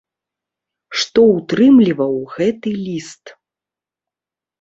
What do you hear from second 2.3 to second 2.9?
гэты